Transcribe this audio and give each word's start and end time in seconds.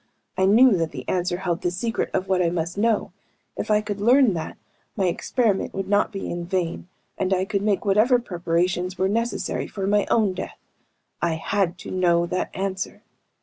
I 0.35 0.47
knew 0.47 0.75
that 0.77 0.89
the 0.89 1.07
answer 1.07 1.37
held 1.37 1.61
the 1.61 1.69
secret 1.69 2.09
of 2.11 2.27
what 2.27 2.41
I 2.41 2.49
must 2.49 2.75
know. 2.75 3.11
If 3.55 3.69
I 3.69 3.81
could 3.81 4.01
learn 4.01 4.33
that, 4.33 4.57
my 4.97 5.05
experiment 5.05 5.75
would 5.75 5.87
not 5.87 6.11
be 6.11 6.27
in 6.27 6.43
vain, 6.43 6.87
and 7.19 7.31
I 7.31 7.45
could 7.45 7.61
make 7.61 7.85
whatever 7.85 8.17
preparations 8.17 8.97
were 8.97 9.07
necessary 9.07 9.67
for 9.67 9.85
my 9.85 10.07
own 10.09 10.33
death. 10.33 10.57
I 11.21 11.33
had 11.35 11.77
to 11.85 11.91
know 11.91 12.25
that 12.25 12.49
answer. 12.55 13.03